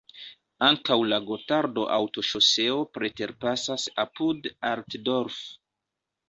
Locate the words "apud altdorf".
4.05-5.39